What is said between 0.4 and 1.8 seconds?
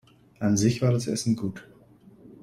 sich war das Essen gut.